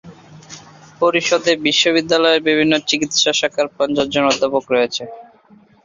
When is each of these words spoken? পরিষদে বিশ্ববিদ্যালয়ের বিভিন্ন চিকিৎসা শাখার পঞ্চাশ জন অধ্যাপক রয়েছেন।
পরিষদে 1.01 1.51
বিশ্ববিদ্যালয়ের 1.65 2.41
বিভিন্ন 2.41 2.73
চিকিৎসা 2.89 3.31
শাখার 3.39 3.67
পঞ্চাশ 3.77 4.07
জন 4.13 4.23
অধ্যাপক 4.27 4.63
রয়েছেন। 4.69 5.07